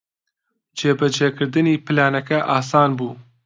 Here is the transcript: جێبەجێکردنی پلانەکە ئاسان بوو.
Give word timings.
جێبەجێکردنی 0.79 1.81
پلانەکە 1.85 2.39
ئاسان 2.49 2.89
بوو. 2.97 3.13